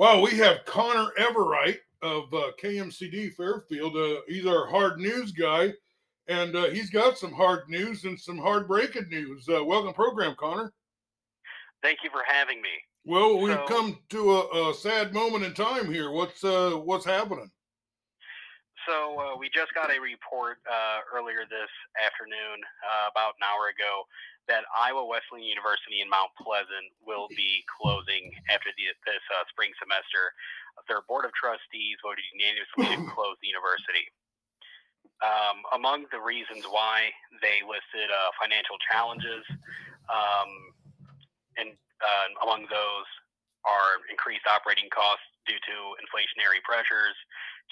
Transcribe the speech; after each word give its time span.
Well, 0.00 0.22
we 0.22 0.30
have 0.38 0.64
Conner 0.64 1.10
Everright 1.18 1.76
of 2.00 2.32
uh, 2.32 2.52
KMCD 2.58 3.34
Fairfield. 3.34 3.94
Uh, 3.94 4.22
he's 4.26 4.46
our 4.46 4.66
hard 4.66 4.98
news 4.98 5.30
guy, 5.30 5.74
and 6.26 6.56
uh, 6.56 6.70
he's 6.70 6.88
got 6.88 7.18
some 7.18 7.34
hard 7.34 7.68
news 7.68 8.04
and 8.04 8.18
some 8.18 8.38
hard 8.38 8.66
breaking 8.66 9.10
news. 9.10 9.46
Uh, 9.46 9.62
welcome, 9.62 9.92
program, 9.92 10.34
Conner. 10.40 10.72
Thank 11.82 11.98
you 12.02 12.08
for 12.08 12.22
having 12.26 12.62
me. 12.62 12.70
Well, 13.04 13.40
we've 13.40 13.52
So- 13.52 13.66
come 13.66 13.98
to 14.08 14.36
a, 14.38 14.70
a 14.70 14.74
sad 14.74 15.12
moment 15.12 15.44
in 15.44 15.52
time 15.52 15.92
here. 15.92 16.10
What's 16.10 16.42
uh, 16.44 16.70
what's 16.70 17.04
happening? 17.04 17.50
So 18.88 19.20
uh, 19.20 19.34
we 19.36 19.52
just 19.52 19.76
got 19.76 19.92
a 19.92 20.00
report 20.00 20.56
uh, 20.64 21.04
earlier 21.12 21.44
this 21.44 21.68
afternoon, 22.00 22.64
uh, 22.80 23.12
about 23.12 23.36
an 23.36 23.44
hour 23.44 23.68
ago, 23.68 24.08
that 24.48 24.64
Iowa 24.72 25.04
Wesleyan 25.04 25.44
University 25.44 26.00
in 26.00 26.08
Mount 26.08 26.32
Pleasant 26.40 26.88
will 27.04 27.28
be 27.36 27.60
closing 27.68 28.32
after 28.48 28.72
the, 28.80 28.88
this 29.04 29.24
uh, 29.36 29.44
spring 29.52 29.76
semester. 29.76 30.32
Their 30.88 31.04
board 31.04 31.28
of 31.28 31.36
trustees 31.36 32.00
voted 32.00 32.24
unanimously 32.32 32.88
to 32.88 33.04
close 33.14 33.36
the 33.44 33.52
university. 33.52 34.08
Um, 35.20 35.60
among 35.76 36.08
the 36.08 36.22
reasons 36.22 36.64
why 36.64 37.12
they 37.44 37.60
listed 37.60 38.08
uh, 38.08 38.32
financial 38.40 38.80
challenges, 38.88 39.44
um, 40.08 40.50
and 41.60 41.76
uh, 42.00 42.26
among 42.48 42.64
those 42.72 43.08
are 43.68 44.00
increased 44.08 44.48
operating 44.48 44.88
costs 44.88 45.28
due 45.44 45.60
to 45.60 45.76
inflationary 46.00 46.64
pressures, 46.64 47.16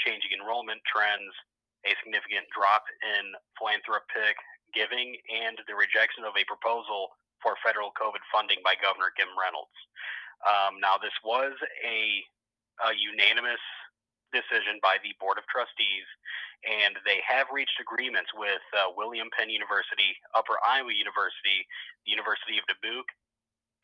changing 0.03 0.35
enrollment 0.35 0.81
trends, 0.87 1.33
a 1.87 1.95
significant 2.03 2.47
drop 2.51 2.85
in 3.03 3.35
philanthropic 3.59 4.37
giving, 4.75 5.17
and 5.31 5.57
the 5.67 5.77
rejection 5.77 6.27
of 6.27 6.37
a 6.37 6.45
proposal 6.45 7.15
for 7.43 7.55
federal 7.63 7.95
COVID 7.95 8.23
funding 8.35 8.59
by 8.67 8.75
Governor 8.83 9.15
Kim 9.15 9.31
Reynolds. 9.39 9.75
Um, 10.43 10.79
now, 10.83 10.99
this 10.99 11.15
was 11.23 11.55
a, 11.83 12.23
a 12.87 12.91
unanimous 12.95 13.63
decision 14.31 14.79
by 14.85 15.01
the 15.01 15.15
Board 15.19 15.39
of 15.41 15.47
Trustees, 15.49 16.07
and 16.67 16.99
they 17.07 17.23
have 17.25 17.49
reached 17.55 17.79
agreements 17.81 18.31
with 18.35 18.63
uh, 18.75 18.93
William 18.95 19.31
Penn 19.33 19.49
University, 19.49 20.19
Upper 20.35 20.59
Iowa 20.63 20.93
University, 20.93 21.65
the 22.05 22.13
University 22.13 22.59
of 22.61 22.67
Dubuque, 22.69 23.11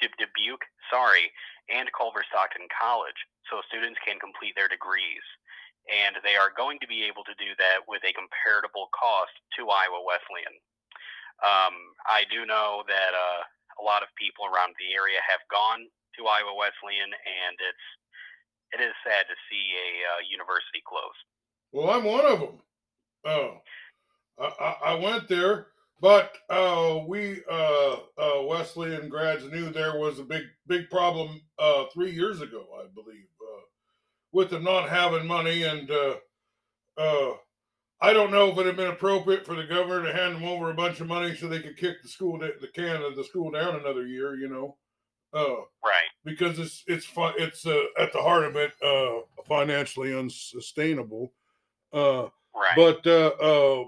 Dubuque, 0.03 0.67
sorry, 0.91 1.33
and 1.73 1.89
Culver 1.97 2.27
Stockton 2.29 2.67
College, 2.69 3.17
so 3.49 3.65
students 3.71 3.99
can 4.05 4.21
complete 4.21 4.53
their 4.59 4.69
degrees. 4.69 5.25
And 5.85 6.17
they 6.25 6.37
are 6.37 6.49
going 6.57 6.81
to 6.81 6.89
be 6.89 7.05
able 7.05 7.25
to 7.29 7.37
do 7.37 7.53
that 7.61 7.85
with 7.85 8.01
a 8.09 8.17
comparable 8.17 8.89
cost 8.97 9.37
to 9.61 9.69
Iowa 9.69 10.01
Wesleyan. 10.01 10.57
Um, 11.45 11.75
I 12.09 12.25
do 12.33 12.49
know 12.49 12.87
that 12.89 13.13
uh, 13.13 13.41
a 13.81 13.83
lot 13.85 14.01
of 14.01 14.09
people 14.17 14.49
around 14.49 14.73
the 14.81 14.97
area 14.97 15.21
have 15.29 15.45
gone 15.53 15.85
to 16.17 16.25
Iowa 16.25 16.55
Wesleyan, 16.55 17.11
and 17.11 17.57
it's 17.59 17.87
it 18.73 18.81
is 18.83 18.95
sad 19.05 19.27
to 19.29 19.37
see 19.51 19.65
a 19.77 19.91
uh, 20.09 20.21
university 20.31 20.83
close. 20.87 21.19
Well, 21.73 21.91
I'm 21.91 22.05
one 22.05 22.27
of 22.27 22.41
them. 22.41 22.59
Oh, 23.25 23.61
I, 24.39 24.77
I, 24.85 24.95
went 24.95 25.29
there, 25.29 25.69
but 26.01 26.33
uh, 26.51 27.01
we 27.07 27.43
uh, 27.51 27.97
uh, 28.19 28.43
Wesleyan 28.43 29.09
grads 29.09 29.45
knew 29.45 29.71
there 29.71 29.99
was 29.99 30.19
a 30.19 30.25
big 30.25 30.45
big 30.67 30.91
problem 30.91 31.41
uh, 31.59 31.85
three 31.93 32.11
years 32.11 32.41
ago, 32.41 32.65
I 32.79 32.87
believe, 32.95 33.27
with 34.35 34.51
them 34.51 34.65
not 34.65 34.89
having 34.91 35.27
money, 35.27 35.63
and 35.63 35.91
uh, 35.91 36.17
uh, 36.99 37.31
I 38.01 38.13
don't 38.13 38.31
know 38.33 38.51
if 38.51 38.59
it 38.59 38.67
had 38.67 38.77
been 38.77 38.91
appropriate 38.91 39.47
for 39.47 39.55
the 39.55 39.65
governor 39.65 40.03
to 40.05 40.13
hand 40.13 40.35
them 40.35 40.45
over 40.45 40.71
a 40.71 40.75
bunch 40.75 41.01
of 41.01 41.07
money 41.07 41.35
so 41.35 41.49
they 41.49 41.61
could 41.61 41.77
kick 41.79 42.03
the 42.03 42.09
school 42.09 42.37
da- 42.39 42.59
the 42.61 42.69
can 42.69 43.01
of 43.03 43.17
the 43.17 43.25
school 43.25 43.51
down 43.51 43.77
another 43.77 44.07
year, 44.07 44.35
you 44.37 44.49
know. 44.49 44.77
Uh, 45.33 45.63
Right. 45.85 46.11
because 46.25 46.59
it's 46.59 46.85
it's 46.87 47.07
fi- 47.07 47.35
it's 47.39 47.67
uh, 47.67 47.83
at 47.99 48.13
the 48.13 48.23
heart 48.23 48.45
of 48.45 48.57
it 48.57 48.73
uh, 48.83 49.21
financially 49.49 50.15
unsustainable. 50.15 51.33
Uh, 51.93 52.29
Right. 52.55 52.77
but 52.77 53.05
uh, 53.07 53.33
uh, 53.41 53.85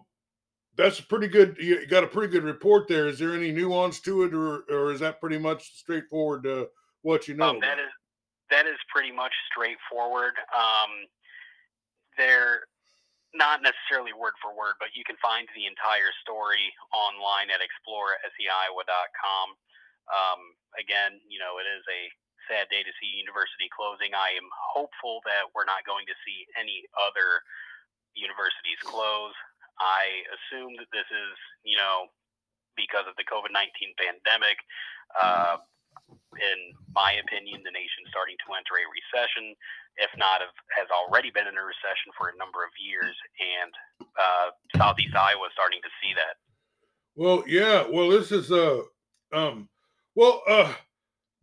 that's 0.77 0.99
a 0.99 1.05
pretty 1.07 1.29
good. 1.29 1.57
You 1.61 1.87
got 1.87 2.03
a 2.05 2.09
pretty 2.09 2.33
good 2.33 2.43
report 2.43 2.89
there. 2.89 3.07
Is 3.07 3.19
there 3.19 3.33
any 3.35 3.53
nuance 3.53 4.01
to 4.01 4.25
it, 4.25 4.35
or 4.35 4.65
or 4.69 4.93
is 4.93 5.01
that 5.01 5.21
pretty 5.21 5.39
much 5.39 5.77
straightforward? 5.79 6.47
Uh, 6.47 6.67
what 7.03 7.29
you 7.29 7.35
know? 7.35 7.51
Um, 7.51 7.61
that 7.61 7.79
is 7.79 7.91
that 8.51 8.67
is 8.67 8.79
pretty 8.93 9.11
much 9.11 9.35
straightforward. 9.51 10.39
Um, 10.55 11.07
they're 12.19 12.67
not 13.37 13.61
necessarily 13.61 14.17
word 14.17 14.39
for 14.41 14.57
word, 14.57 14.81
but 14.81 14.97
you 14.97 15.05
can 15.05 15.21
find 15.21 15.45
the 15.53 15.69
entire 15.69 16.11
story 16.25 16.73
online 16.95 17.53
at 17.53 17.61
exploreseiowa.com. 17.61 19.47
Um, 20.09 20.41
again, 20.79 21.21
you 21.29 21.37
know, 21.43 21.59
it 21.61 21.69
is 21.69 21.85
a 21.91 22.03
sad 22.47 22.71
day 22.71 22.87
to 22.87 22.93
see 23.03 23.19
university 23.19 23.69
closing. 23.75 24.15
I 24.15 24.39
am 24.39 24.49
hopeful 24.55 25.21
that 25.27 25.51
we're 25.53 25.69
not 25.69 25.83
going 25.85 26.07
to 26.07 26.17
see 26.23 26.47
any 26.55 26.87
other 26.95 27.43
universities 28.15 28.79
close. 28.87 29.35
I 29.77 30.25
assume 30.33 30.79
that 30.81 30.89
this 30.95 31.07
is, 31.11 31.37
you 31.67 31.77
know, 31.77 32.09
because 32.79 33.05
of 33.05 33.19
the 33.21 33.27
COVID 33.29 33.53
19 33.53 33.93
pandemic. 34.01 34.57
Uh, 35.13 35.61
in 36.35 36.59
my 36.95 37.15
opinion, 37.23 37.63
the 37.63 37.71
nation's 37.71 38.11
starting 38.11 38.37
to 38.45 38.49
enter 38.59 38.77
a 38.77 38.87
recession, 38.91 39.55
if 40.03 40.11
not 40.19 40.43
have, 40.43 40.57
has 40.75 40.89
already 40.91 41.31
been 41.31 41.47
in 41.47 41.57
a 41.57 41.65
recession 41.65 42.11
for 42.19 42.29
a 42.29 42.37
number 42.37 42.67
of 42.67 42.73
years, 42.77 43.15
and 43.39 43.73
uh, 44.03 44.49
Southeast 44.77 45.15
Iowa 45.15 45.47
is 45.47 45.55
starting 45.55 45.81
to 45.81 45.93
see 46.03 46.13
that. 46.19 46.37
Well, 47.17 47.45
yeah. 47.47 47.87
Well, 47.89 48.11
this 48.11 48.31
is 48.31 48.53
uh 48.53 48.83
um 49.33 49.69
well 50.15 50.43
uh 50.47 50.73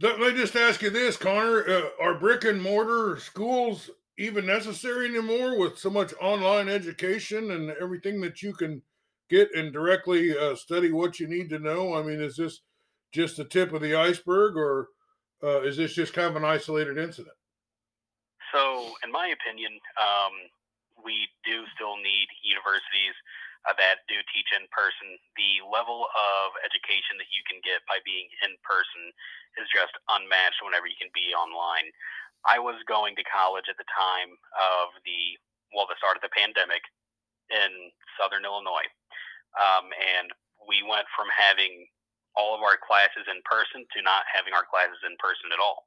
let 0.01 0.19
me 0.19 0.33
just 0.33 0.55
ask 0.55 0.81
you 0.81 0.89
this, 0.89 1.17
Conner. 1.17 1.67
Uh, 1.67 1.89
are 1.99 2.13
brick 2.13 2.43
and 2.43 2.61
mortar 2.61 3.17
schools 3.19 3.89
even 4.17 4.45
necessary 4.45 5.07
anymore 5.07 5.57
with 5.57 5.77
so 5.79 5.89
much 5.89 6.13
online 6.21 6.69
education 6.69 7.51
and 7.51 7.71
everything 7.81 8.21
that 8.21 8.41
you 8.41 8.53
can 8.53 8.81
get 9.29 9.53
and 9.55 9.73
directly 9.73 10.37
uh, 10.37 10.55
study 10.55 10.91
what 10.91 11.19
you 11.19 11.27
need 11.27 11.49
to 11.49 11.57
know? 11.57 11.95
I 11.95 12.03
mean, 12.03 12.21
is 12.21 12.35
this 12.35 12.61
just 13.13 13.37
the 13.37 13.45
tip 13.45 13.71
of 13.71 13.81
the 13.81 13.95
iceberg, 13.95 14.57
or 14.57 14.89
uh, 15.43 15.61
is 15.61 15.77
this 15.77 15.93
just 15.93 16.13
kind 16.13 16.27
of 16.27 16.35
an 16.35 16.45
isolated 16.45 16.97
incident? 16.97 17.37
So, 18.51 18.93
in 19.05 19.11
my 19.13 19.33
opinion, 19.33 19.77
um, 19.97 20.33
we 21.05 21.29
do 21.45 21.65
still 21.77 21.97
need 21.97 22.27
universities 22.41 23.13
uh, 23.69 23.73
that 23.79 24.03
do 24.09 24.17
teach 24.33 24.49
in 24.53 24.65
person. 24.73 25.15
The 25.37 25.63
level 25.65 26.05
of 26.13 26.57
education 26.65 27.17
that 27.21 27.31
you 27.31 27.43
can 27.47 27.63
get 27.63 27.85
by 27.87 28.03
being 28.03 28.27
in 28.43 28.57
person 28.65 29.13
is 29.57 29.69
just 29.71 29.93
unmatched 30.09 30.61
whenever 30.65 30.89
you 30.89 30.97
can 30.99 31.13
be 31.15 31.33
online. 31.33 31.89
I 32.43 32.59
was 32.59 32.75
going 32.89 33.15
to 33.15 33.23
college 33.23 33.71
at 33.71 33.79
the 33.79 33.87
time 33.87 34.35
of 34.57 34.91
the 35.07 35.39
well, 35.73 35.89
the 35.89 35.97
start 35.97 36.13
of 36.13 36.21
the 36.21 36.29
pandemic 36.29 36.85
in 37.49 37.89
Southern 38.13 38.45
Illinois, 38.45 38.85
um, 39.57 39.89
and 39.89 40.29
we 40.69 40.85
went 40.85 41.09
from 41.17 41.25
having 41.33 41.89
all 42.33 42.57
of 42.57 42.65
our 42.65 42.77
classes 42.77 43.25
in 43.29 43.39
person 43.45 43.85
to 43.93 43.99
not 44.01 44.25
having 44.29 44.53
our 44.53 44.65
classes 44.65 44.99
in 45.05 45.13
person 45.21 45.53
at 45.53 45.61
all. 45.61 45.85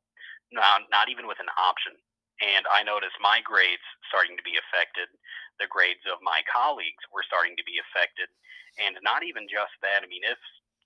Now, 0.55 0.79
not 0.95 1.11
even 1.11 1.27
with 1.27 1.43
an 1.43 1.51
option 1.59 1.99
and 2.45 2.69
I 2.69 2.84
noticed 2.84 3.17
my 3.21 3.41
grades 3.41 3.84
starting 4.12 4.37
to 4.37 4.45
be 4.45 4.61
affected. 4.61 5.09
The 5.57 5.71
grades 5.73 6.05
of 6.05 6.21
my 6.21 6.45
colleagues 6.45 7.01
were 7.09 7.25
starting 7.25 7.57
to 7.57 7.65
be 7.65 7.81
affected, 7.81 8.29
and 8.77 8.97
not 9.01 9.25
even 9.25 9.49
just 9.49 9.73
that. 9.81 10.05
I 10.05 10.09
mean, 10.09 10.25
if 10.25 10.41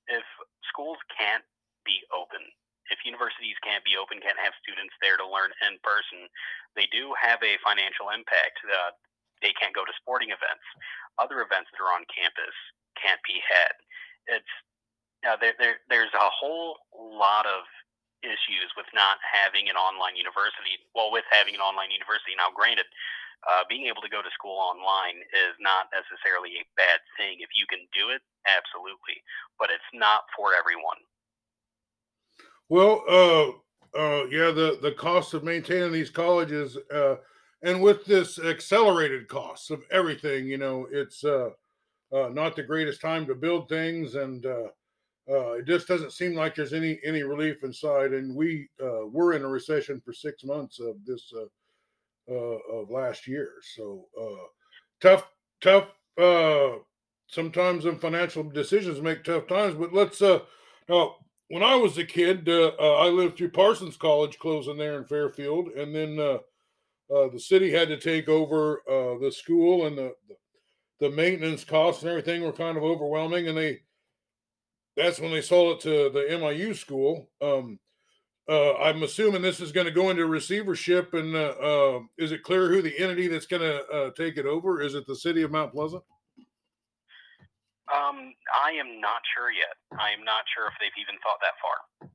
if 0.06 0.26
schools 0.71 0.98
can't 1.10 1.43
be 1.82 2.03
open, 2.15 2.42
if 2.91 3.03
universities 3.03 3.59
can't 3.66 3.82
be 3.82 3.98
open, 3.98 4.22
can't 4.22 4.38
have 4.38 4.54
students 4.62 4.94
there 5.03 5.19
to 5.19 5.27
learn 5.27 5.50
in 5.66 5.78
person, 5.82 6.31
they 6.78 6.87
do 6.94 7.10
have 7.19 7.42
a 7.42 7.59
financial 7.66 8.15
impact. 8.15 8.62
Uh, 8.62 8.94
they 9.42 9.54
can't 9.56 9.75
go 9.75 9.82
to 9.82 9.94
sporting 9.98 10.31
events, 10.31 10.66
other 11.19 11.42
events 11.42 11.72
that 11.75 11.82
are 11.82 11.94
on 11.97 12.06
campus 12.12 12.54
can't 12.94 13.22
be 13.27 13.41
had. 13.42 13.75
It's 14.38 14.54
uh, 15.26 15.36
there, 15.41 15.54
there, 15.58 15.76
there's 15.88 16.12
a 16.14 16.28
whole 16.32 16.76
lot 16.94 17.47
of 17.47 17.64
issues 18.22 18.69
with 18.76 18.86
not 18.92 19.16
having 19.24 19.68
an 19.68 19.77
online 19.77 20.16
university. 20.16 20.77
Well, 20.94 21.12
with 21.12 21.24
having 21.33 21.54
an 21.54 21.65
online 21.65 21.91
university 21.92 22.36
now, 22.36 22.53
granted, 22.53 22.89
uh, 23.48 23.65
being 23.68 23.89
able 23.89 24.03
to 24.04 24.12
go 24.12 24.21
to 24.21 24.28
school 24.36 24.56
online 24.60 25.24
is 25.33 25.56
not 25.60 25.89
necessarily 25.92 26.60
a 26.60 26.65
bad 26.77 27.00
thing. 27.16 27.41
If 27.41 27.48
you 27.56 27.65
can 27.68 27.80
do 27.97 28.12
it, 28.12 28.21
absolutely, 28.44 29.24
but 29.59 29.72
it's 29.72 29.89
not 29.97 30.28
for 30.36 30.53
everyone. 30.53 31.00
Well, 32.68 33.03
uh, 33.09 33.48
uh, 33.98 34.27
yeah, 34.28 34.53
the 34.53 34.78
the 34.83 34.92
cost 34.92 35.34
of 35.34 35.42
maintaining 35.42 35.92
these 35.92 36.10
colleges, 36.10 36.77
uh, 36.92 37.16
and 37.62 37.83
with 37.83 38.04
this 38.04 38.39
accelerated 38.39 39.28
costs 39.28 39.71
of 39.71 39.84
everything, 39.91 40.47
you 40.47 40.59
know, 40.59 40.86
it's 40.92 41.24
uh, 41.24 41.50
uh, 42.12 42.28
not 42.28 42.56
the 42.56 42.62
greatest 42.62 43.00
time 43.00 43.27
to 43.27 43.34
build 43.34 43.68
things, 43.68 44.15
and 44.15 44.47
uh, 45.30 45.53
it 45.53 45.66
just 45.66 45.86
doesn't 45.86 46.12
seem 46.12 46.34
like 46.34 46.54
there's 46.54 46.72
any 46.72 46.98
any 47.04 47.22
relief 47.22 47.62
inside. 47.62 48.12
And 48.12 48.34
we 48.34 48.68
uh, 48.82 49.06
were 49.06 49.34
in 49.34 49.42
a 49.42 49.48
recession 49.48 50.00
for 50.04 50.12
six 50.12 50.44
months 50.44 50.80
of 50.80 50.97
this 51.04 51.32
uh, 51.36 52.32
uh, 52.32 52.59
of 52.72 52.91
last 52.91 53.27
year, 53.27 53.54
so 53.74 54.06
uh, 54.21 54.47
tough, 55.00 55.28
tough. 55.60 55.88
Uh, 56.18 56.78
sometimes 57.28 57.86
in 57.86 57.98
financial 57.98 58.42
decisions 58.42 59.00
make 59.00 59.22
tough 59.22 59.47
times, 59.47 59.74
but 59.74 59.92
let's 59.94 60.21
now 60.21 61.16
when 61.48 61.62
I 61.62 61.74
was 61.77 61.98
a 61.98 62.04
kid, 62.04 62.48
I 62.48 63.06
lived 63.09 63.36
through 63.36 63.50
Parsons 63.50 63.97
College 63.97 64.38
closing 64.38 64.77
there 64.77 64.98
in 64.98 65.04
Fairfield, 65.04 65.68
and 65.68 65.94
then 65.94 66.16
the 66.16 67.38
city 67.38 67.71
had 67.71 67.88
to 67.88 67.98
take 67.98 68.28
over 68.28 68.82
the 69.21 69.32
school, 69.32 69.86
and 69.86 69.97
the 69.97 70.15
the 71.00 71.10
maintenance 71.10 71.65
costs 71.65 72.03
and 72.03 72.10
everything 72.10 72.42
were 72.42 72.53
kind 72.53 72.77
of 72.77 72.84
overwhelming, 72.84 73.48
and 73.48 73.56
they 73.56 73.80
that's 75.00 75.20
when 75.20 75.30
they 75.30 75.41
sold 75.41 75.76
it 75.76 75.80
to 75.82 76.10
the 76.10 76.26
MIU 76.36 76.74
school. 76.74 77.28
Um, 77.41 77.78
uh, 78.48 78.74
I'm 78.74 79.02
assuming 79.02 79.42
this 79.42 79.60
is 79.60 79.72
going 79.72 79.86
to 79.86 79.92
go 79.92 80.10
into 80.10 80.26
receivership, 80.26 81.14
and 81.14 81.34
uh, 81.36 81.54
uh, 81.62 82.00
is 82.18 82.32
it 82.32 82.42
clear 82.42 82.68
who 82.68 82.82
the 82.82 82.98
entity 82.98 83.28
that's 83.28 83.47
going 83.47 83.62
to 83.62 83.84
uh, 83.86 84.10
take 84.16 84.36
it 84.36 84.47
over? 84.47 84.82
Is 84.82 84.94
it 84.94 85.06
the 85.06 85.14
city 85.14 85.42
of 85.42 85.52
Mount 85.52 85.72
Pleasant? 85.72 86.02
Um, 87.92 88.34
I 88.64 88.70
am 88.72 89.00
not 89.00 89.22
sure 89.34 89.50
yet. 89.50 90.00
I 90.00 90.10
am 90.10 90.24
not 90.24 90.44
sure 90.54 90.66
if 90.66 90.74
they've 90.80 90.91
even 91.00 91.16
thought 91.22 91.38
that 91.41 91.54
far. 91.60 92.10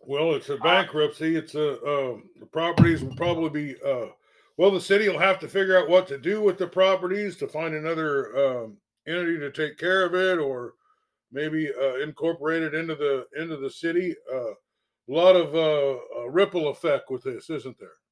Well, 0.00 0.34
it's 0.34 0.50
a 0.50 0.56
bankruptcy. 0.58 1.36
It's 1.36 1.54
a 1.54 1.72
uh, 1.82 2.16
the 2.38 2.46
properties 2.46 3.02
will 3.02 3.16
probably 3.16 3.50
be. 3.50 3.76
Uh, 3.84 4.06
well, 4.56 4.70
the 4.70 4.80
city 4.80 5.08
will 5.08 5.18
have 5.18 5.38
to 5.40 5.48
figure 5.48 5.76
out 5.76 5.88
what 5.88 6.06
to 6.08 6.18
do 6.18 6.40
with 6.40 6.58
the 6.58 6.66
properties 6.66 7.36
to 7.38 7.48
find 7.48 7.74
another 7.74 8.36
um, 8.36 8.76
entity 9.06 9.38
to 9.38 9.50
take 9.50 9.78
care 9.78 10.04
of 10.04 10.14
it, 10.14 10.38
or 10.38 10.74
maybe 11.32 11.70
uh, 11.70 11.96
incorporate 12.02 12.62
it 12.62 12.74
into 12.74 12.94
the 12.94 13.26
into 13.40 13.56
the 13.56 13.70
city. 13.70 14.14
Uh, 14.32 14.54
a 15.08 15.12
lot 15.12 15.36
of 15.36 15.54
uh, 15.54 16.26
ripple 16.28 16.68
effect 16.68 17.10
with 17.10 17.22
this, 17.22 17.48
isn't 17.48 17.78
there? 17.78 18.02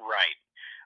Right. 0.00 0.38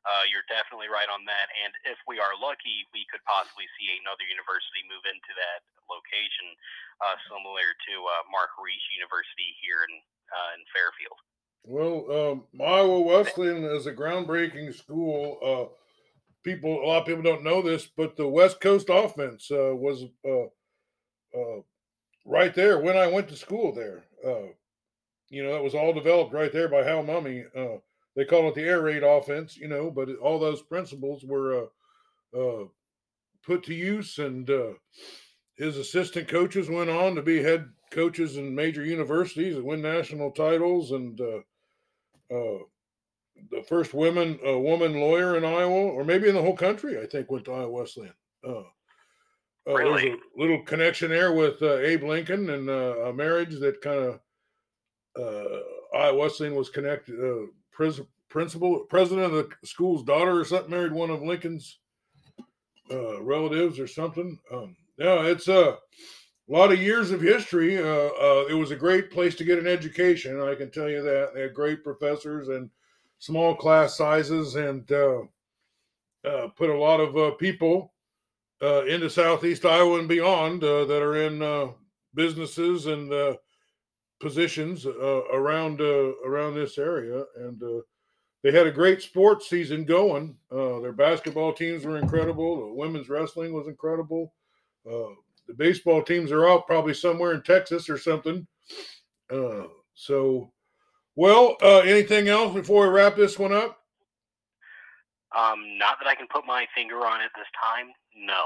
Uh, 0.03 0.25
you're 0.33 0.47
definitely 0.51 0.89
right 0.89 1.07
on 1.13 1.23
that. 1.29 1.47
And 1.63 1.71
if 1.87 1.99
we 2.09 2.19
are 2.19 2.35
lucky, 2.41 2.83
we 2.97 3.07
could 3.13 3.23
possibly 3.29 3.69
see 3.79 3.93
another 4.03 4.25
university 4.27 4.83
move 4.89 5.05
into 5.07 5.33
that 5.37 5.61
location, 5.87 6.49
uh, 7.05 7.15
similar 7.29 7.77
to 7.77 7.95
uh, 8.03 8.23
Maharishi 8.33 8.99
University 8.99 9.53
here 9.63 9.85
in 9.87 9.95
uh, 10.33 10.51
in 10.59 10.63
Fairfield. 10.75 11.19
Well, 11.69 11.99
um, 12.09 12.37
Iowa 12.57 13.01
Wesleyan 13.05 13.65
is 13.65 13.87
a 13.87 13.93
groundbreaking 13.93 14.75
school. 14.75 15.39
Uh, 16.39 16.51
people, 16.51 16.83
a 16.83 16.87
lot 16.87 17.01
of 17.01 17.07
people 17.07 17.23
don't 17.23 17.45
know 17.45 17.63
this, 17.63 17.87
but 17.87 18.17
the 18.17 18.29
West 18.29 18.61
Coast 18.61 18.89
offense 18.91 19.51
uh, 19.51 19.75
was 19.75 20.05
right 22.25 22.55
there 22.55 22.79
when 22.81 22.97
I 22.97 23.07
went 23.07 23.29
to 23.29 23.37
school 23.37 23.73
there. 23.73 24.05
you 25.31 25.43
know, 25.43 25.53
that 25.53 25.63
was 25.63 25.75
all 25.75 25.93
developed 25.93 26.33
right 26.33 26.53
there 26.53 26.69
by 26.69 26.83
Hal 26.83 27.05
Mumme 27.05 27.81
they 28.19 28.25
call 28.25 28.49
it 28.49 28.57
the 28.57 28.65
air 28.65 28.83
raid 28.83 29.05
offense, 29.05 29.57
you 29.57 29.69
know, 29.69 29.93
but 29.93 30.09
all 30.17 30.41
those 30.41 30.61
principles 30.61 31.25
were 31.25 31.69
uh, 32.35 32.37
uh, 32.37 32.65
put 33.45 33.63
to 33.63 33.75
use, 33.75 34.19
and 34.19 34.51
uh, 34.51 34.73
his 35.55 35.77
assistant 35.77 36.27
coaches 36.27 36.69
went 36.69 36.91
on 36.91 37.15
to 37.15 37.23
be 37.23 37.41
head 37.41 37.69
coaches 37.93 38.37
in 38.37 38.57
major 38.57 38.85
universities 38.85 39.55
and 39.55 39.65
win 39.65 39.81
national 39.81 40.33
titles, 40.33 40.91
and 40.91 41.21
uh, 41.21 42.35
uh, 42.35 42.59
the 43.51 43.63
first 43.63 43.95
women 43.95 44.39
woman 44.43 45.01
lawyer 45.01 45.37
in 45.37 45.45
Iowa, 45.45 45.93
or 45.93 46.05
maybe 46.05 46.29
in 46.29 46.35
the 46.35 46.43
whole 46.43 46.57
country, 46.57 47.01
I 47.01 47.07
think, 47.07 47.31
went 47.31 47.45
to 47.47 47.53
Iowa 47.53 47.71
Wesleyan. 47.71 48.15
Uh, 48.47 48.63
really? 49.67 50.09
There's 50.09 50.21
a 50.37 50.41
little 50.41 50.63
connection 50.63 51.11
there 51.11 51.33
with 51.33 51.63
Abe 51.63 52.05
Lincoln 52.05 52.51
and 52.51 52.69
a 52.69 53.13
marriage 53.13 53.59
that 53.61 53.81
kind 53.81 53.99
of 53.99 54.21
uh, 55.19 55.97
Iowa 55.97 56.19
Wesleyan 56.19 56.55
was 56.55 56.71
connected 56.71 57.17
pres- 57.73 58.01
principal, 58.29 58.81
president 58.81 59.27
of 59.27 59.33
the 59.33 59.49
school's 59.65 60.05
daughter 60.05 60.39
or 60.39 60.45
something 60.45 60.71
married 60.71 60.93
one 60.93 61.11
of 61.11 61.23
Lincoln's 61.23 61.79
uh, 62.91 63.23
relatives 63.23 63.79
or 63.79 63.87
something. 63.87 64.39
Um, 64.53 64.77
yeah, 64.99 65.23
it's 65.23 65.49
a 65.49 65.79
lot 66.49 66.73
of 66.73 66.81
years 66.81 67.11
of 67.11 67.21
history. 67.21 67.79
Uh, 67.79 67.83
uh, 67.85 68.47
it 68.49 68.55
was 68.55 68.71
a 68.71 68.77
great 68.77 69.11
place 69.11 69.35
to 69.37 69.45
get 69.45 69.59
an 69.59 69.67
education. 69.67 70.41
I 70.41 70.55
can 70.55 70.71
tell 70.71 70.89
you 70.89 71.03
that 71.03 71.35
they 71.35 71.43
had 71.43 71.55
great 71.55 71.85
professors 71.85 72.49
and 72.49 72.71
small 73.19 73.55
class 73.55 73.97
sizes, 73.97 74.55
and 74.55 74.91
uh, 74.93 75.21
uh, 76.25 76.49
put 76.57 76.71
a 76.71 76.79
lot 76.79 77.01
of 77.01 77.17
uh, 77.17 77.31
people 77.33 77.93
into 78.61 79.09
Southeast 79.09 79.65
Iowa 79.65 79.99
and 79.99 80.09
beyond 80.09 80.63
that 80.63 81.03
are 81.03 81.17
in 81.17 81.75
businesses 82.15 82.87
and 82.87 83.37
positions 84.21 84.87
uh, 84.87 85.23
around 85.33 85.81
uh, 85.81 86.13
around 86.25 86.55
this 86.55 86.79
area, 86.79 87.25
and 87.37 87.63
uh, 87.63 87.81
they 88.43 88.53
had 88.53 88.67
a 88.67 88.73
great 88.73 89.03
sports 89.03 89.49
season 89.49 89.85
going. 89.85 90.37
Uh, 90.51 90.81
their 90.81 90.93
basketball 90.93 91.53
teams 91.53 91.85
were 91.85 91.99
incredible. 91.99 92.69
The 92.69 92.75
women's 92.75 93.09
wrestling 93.09 93.53
was 93.53 93.69
incredible. 93.69 94.33
Uh, 94.87 95.15
the 95.47 95.55
baseball 95.57 96.03
teams 96.03 96.31
are 96.31 96.49
out 96.49 96.67
probably 96.67 96.95
somewhere 96.95 97.33
in 97.33 97.43
Texas 97.43 97.89
or 97.89 97.99
something. 97.99 98.47
Uh, 99.31 99.65
so, 99.95 100.53
well, 101.19 101.57
anything 101.63 102.29
else 102.29 102.55
before 102.55 102.87
we 102.87 102.95
wrap 102.95 103.17
this 103.17 103.39
one 103.39 103.53
up? 103.53 103.79
Um, 105.37 105.79
not 105.79 105.99
that 106.01 106.09
I 106.09 106.15
can 106.15 106.27
put 106.33 106.47
my 106.47 106.67
finger 106.75 107.07
on 107.07 107.21
it 107.21 107.31
this 107.37 107.47
time. 107.63 107.89
No. 108.17 108.45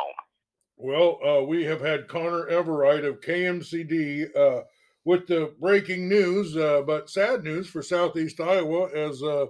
Well, 0.77 1.47
we 1.47 1.65
have 1.65 1.81
had 1.81 2.09
Conner 2.09 2.47
Everright 2.51 3.05
of 3.05 3.21
KMCD 3.21 4.65
with 5.05 5.27
the 5.27 5.55
breaking 5.61 6.09
news, 6.09 6.57
uh, 6.57 6.83
but 6.83 7.11
sad 7.11 7.43
news 7.43 7.69
for 7.69 7.83
Southeast 7.83 8.41
Iowa 8.41 8.89
as 8.91 9.23
uh, 9.23 9.47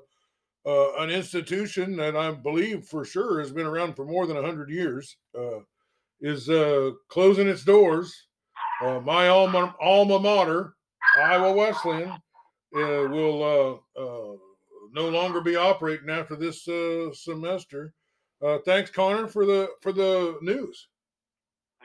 uh, 0.64 0.92
an 0.98 1.10
institution 1.10 1.96
that 1.96 2.16
I 2.16 2.30
believe 2.30 2.86
for 2.86 3.04
sure 3.04 3.40
has 3.40 3.52
been 3.52 3.66
around 3.66 3.94
for 3.94 4.06
more 4.06 4.26
than 4.26 4.36
100 4.36 4.70
years 4.70 5.16
uh, 5.38 5.60
is 6.20 6.48
uh, 6.48 6.92
closing 7.08 7.48
its 7.48 7.64
doors. 7.64 8.14
Uh, 8.82 9.00
my 9.00 9.28
alma, 9.28 9.74
alma 9.80 10.18
mater, 10.18 10.74
Iowa 11.18 11.52
Wesleyan, 11.52 12.14
will 12.72 13.82
uh, 13.96 14.00
uh, 14.00 14.36
no 14.92 15.08
longer 15.08 15.40
be 15.40 15.56
operating 15.56 16.10
after 16.10 16.36
this 16.36 16.66
uh, 16.68 17.12
semester. 17.12 17.92
thanks, 18.64 18.90
Conner, 18.90 19.28
for 19.28 19.46
the 19.46 19.68
for 19.80 19.92
the 19.92 20.38
news. 20.42 20.88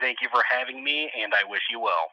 Thank 0.00 0.18
you 0.22 0.28
for 0.30 0.42
having 0.48 0.82
me, 0.84 1.10
and 1.20 1.32
I 1.34 1.42
wish 1.48 1.62
you 1.70 1.80
well. 1.80 2.08